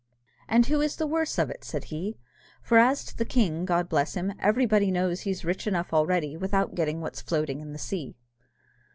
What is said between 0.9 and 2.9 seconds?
the worse of it?" said he. "For